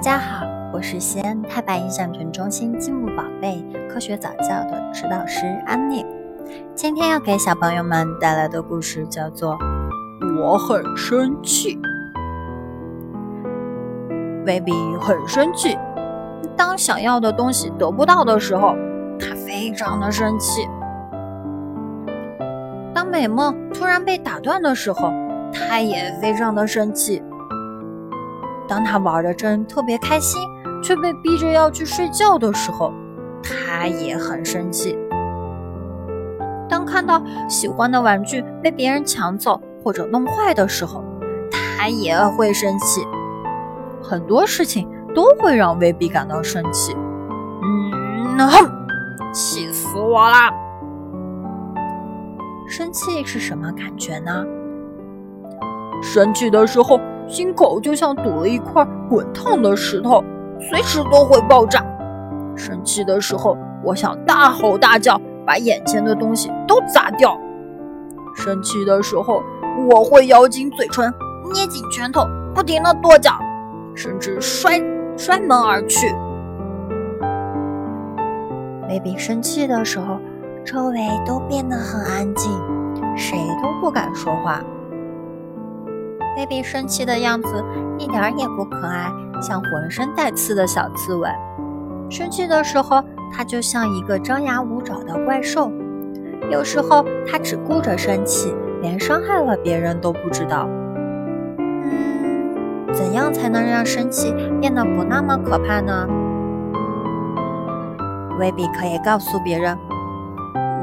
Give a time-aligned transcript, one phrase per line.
[0.00, 6.06] 大家好，我是西安太白印象城中心积木宝贝科学早教的指导师安妮。
[6.74, 9.58] 今天要给小朋友们带来的故事叫做
[10.40, 11.76] 《我很生气》。
[14.46, 15.76] 威比很生气，
[16.56, 18.74] 当想要的东西得不到的时候，
[19.18, 20.66] 他非常的生气。
[22.94, 25.12] 当美梦突然被打断的时候，
[25.52, 27.22] 他也非常的生气。
[28.70, 30.40] 当他玩的正特别开心，
[30.80, 32.92] 却被逼着要去睡觉的时候，
[33.42, 34.96] 他也很生气。
[36.68, 41.02] 当看到喜欢的玩具被别人抢走或者弄坏的时候，
[41.50, 43.04] 他也会生气。
[44.00, 46.94] 很多事情都会让威比感到生气。
[47.64, 48.70] 嗯，哼，
[49.32, 50.36] 气死我了！
[52.68, 54.44] 生气是什么感觉呢？
[56.00, 57.00] 生气的时候。
[57.30, 60.22] 心口就像堵了一块滚烫的石头，
[60.58, 61.80] 随时都会爆炸。
[62.56, 67.38] 生气的时候，我想大吼大叫，把眼前的东西都砸掉。
[68.34, 69.40] 生气的时候，
[69.88, 71.08] 我会咬紧嘴唇，
[71.54, 73.38] 捏紧拳头，不停地跺脚，
[73.94, 74.82] 甚至摔
[75.16, 76.12] 摔门而去。
[78.88, 80.18] 贝比生气的时候，
[80.64, 82.50] 周围都变得很安静，
[83.16, 84.60] 谁都不敢说话。
[86.40, 87.62] Baby 生气的样子
[87.98, 91.28] 一点也不可爱，像浑身带刺的小刺猬。
[92.08, 95.70] 生气的时候，它就像一个张牙舞爪的怪兽。
[96.50, 100.66] 有时候，它只顾着生气，连伤害了别人都不知道。
[101.58, 106.08] 嗯，怎样才能让生气变得不那么可怕呢
[108.38, 109.76] ？baby 可以告诉别人：“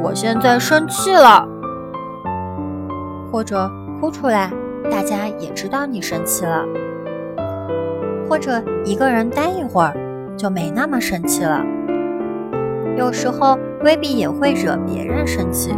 [0.05, 1.47] 我现在生气了。”
[3.33, 3.67] 或者
[3.99, 4.51] 哭出来。
[4.89, 6.65] 大家也知道你生气了，
[8.27, 9.95] 或者一个人待一会儿，
[10.37, 11.63] 就没那么生气了。
[12.97, 15.73] 有时候威比也会惹别人生气，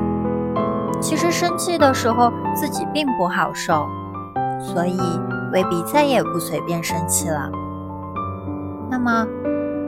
[1.01, 3.85] 其实生气的时候自己并不好受，
[4.59, 4.97] 所以
[5.51, 7.51] 威比再也不随便生气了。
[8.89, 9.27] 那么，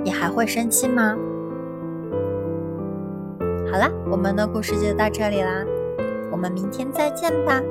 [0.04, 1.16] 你还会生气吗？
[3.72, 5.64] 好啦，我们的故事就到这里啦，
[6.30, 7.62] 我们明天再见吧。